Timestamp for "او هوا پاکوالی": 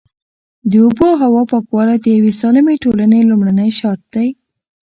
1.13-1.97